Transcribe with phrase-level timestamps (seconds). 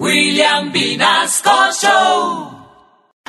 [0.00, 1.50] William Vinasco
[1.80, 2.50] Show.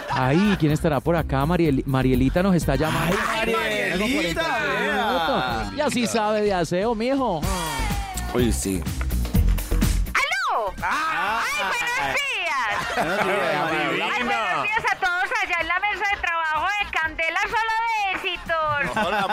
[0.10, 1.46] Ahí, ¿quién estará por acá?
[1.46, 3.16] Mariel- Marielita nos está llamando.
[3.38, 4.42] Marielita,
[5.78, 7.42] Y así sabe de aseo, mijo.
[8.34, 8.82] Oye, sí.
[10.14, 10.74] ¡Aló!
[10.82, 12.98] ¡Ay, buenos días!
[12.98, 18.16] ¡Ay, buenos días a todos allá en la mesa de trabajo de Candela Solo de
[18.16, 19.06] Éxitos!
[19.06, 19.24] Hola,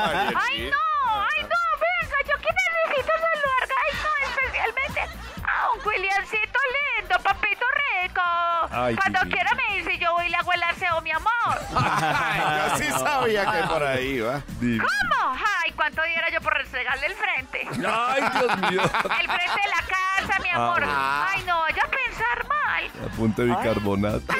[8.72, 9.36] Ay, Cuando divino.
[9.36, 11.32] quiera me dice yo voy y le hago el aseo, mi amor.
[12.70, 14.40] Yo sí sabía que por ahí va.
[14.60, 15.36] ¿Cómo?
[15.64, 17.68] ¡Ay, cuánto diera yo por restregarle el frente!
[17.86, 18.82] Ay, Dios mío.
[18.82, 20.82] El frente de la casa, mi amor.
[20.86, 21.60] ¡Ay, no!
[21.60, 22.90] Vaya a pensar mal.
[23.12, 24.32] Apunte bicarbonato.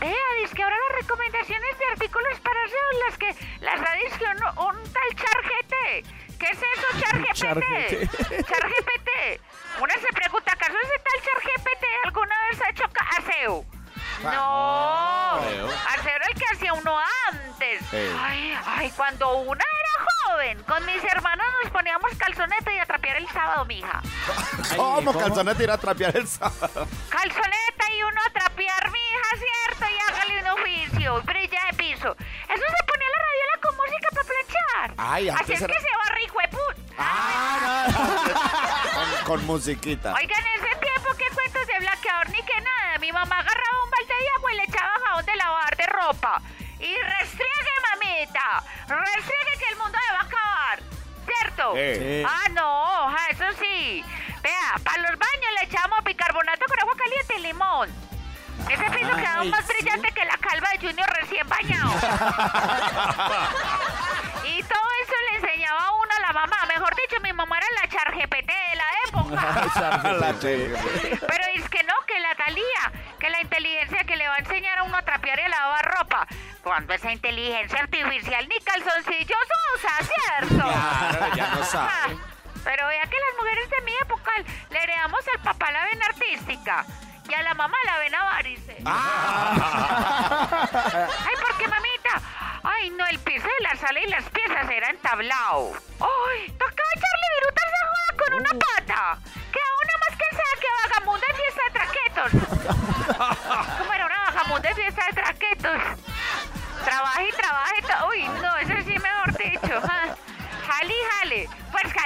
[0.00, 4.24] Vea, dice que ahora las recomendaciones de artículos para aseo las que las radios que
[4.24, 6.06] un, un tal CharGT.
[6.38, 8.46] ¿Qué es eso, CharGPT?
[8.46, 9.40] CharGPT.
[9.80, 10.72] Una se pregunta, ¿acaso
[14.22, 15.40] No,
[16.36, 16.96] que hacía uno
[17.30, 17.82] antes.
[17.92, 23.16] Ay, ay, cuando una era joven, con mis hermanos nos poníamos calzonete y a trapear
[23.16, 24.00] el sábado, mija.
[24.76, 26.86] ¿Cómo calzonete ir a trapear el sábado?
[27.08, 29.86] Calzoneta y uno a trapear, mija, ¿cierto?
[29.92, 32.16] Y hágale un oficio, brilla de piso.
[32.16, 34.94] Eso se ponía la radiola con música para planchar.
[34.98, 36.76] Ay, Así es era- que se va rico de put.
[38.94, 40.14] Con, con musiquita.
[40.14, 40.42] Oigan,
[47.18, 48.62] restriegue, mamita.
[48.88, 50.78] Restriegue que el mundo se va a acabar.
[51.26, 51.72] ¿Cierto?
[51.76, 52.24] Eh.
[52.26, 54.04] Ah, no, eso sí.
[54.42, 57.90] Vea, para los baños le echamos bicarbonato con agua caliente y limón.
[58.68, 61.92] Ese piso quedaba más brillante que la calva de Junior recién bañado.
[64.44, 66.66] y todo eso le enseñaba a uno a la mamá.
[66.66, 69.70] Mejor dicho, mi mamá era la chargpt de la época.
[70.40, 74.78] Pero es que no, que la Talía, que la inteligencia que le va a enseñar
[74.78, 75.69] a uno a trapear y a lavar
[76.00, 76.26] ropa.
[76.62, 79.38] Cuando esa inteligencia artificial ni calzoncillos
[79.76, 80.68] usa, ¿cierto?
[80.68, 81.90] Claro, ya no sabe.
[81.92, 82.08] Ah,
[82.64, 84.30] Pero vea que las mujeres de mi época
[84.70, 86.84] le heredamos al papá la vena artística
[87.28, 88.76] y a la mamá la vena varice.
[88.84, 89.58] Ay,
[91.40, 92.20] ¿por qué, mamita?
[92.62, 95.72] Ay, no, el piso de la sala y las piezas eran tablao.
[96.00, 99.18] Ay, tocaba echarle virutas de joda con una pata.
[99.52, 99.69] Queda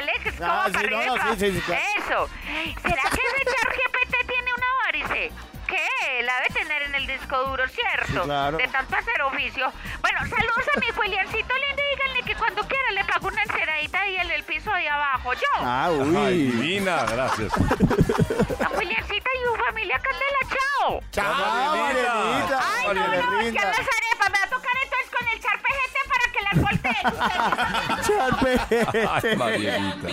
[0.09, 1.83] Es como Ah, sí, no, sí, sí, sí, claro.
[1.99, 2.29] Eso.
[2.83, 5.33] ¿Será que ese ChatGPT tiene una varice?
[5.67, 6.23] ¿Qué?
[6.23, 8.07] La debe tener en el disco duro, ¿cierto?
[8.13, 8.57] Sí, claro.
[8.59, 9.73] De tanto hacer oficio.
[10.03, 14.01] Bueno, saludos a mi Williamcito lindo y díganle que cuando quiera le pago una enceradita
[14.01, 15.33] ahí en el piso ahí abajo.
[15.33, 16.33] Yo, Ah, Ay, uy.
[16.51, 17.53] divina, gracias.
[17.55, 21.01] a Williamcito y su familia Candela, chao.
[21.11, 22.15] Chao, Marielita.
[22.15, 22.61] Marielita.
[22.77, 23.59] Ay, no, no, es que
[28.07, 29.21] Charpeta.
[29.23, 30.09] Ay, Margarita.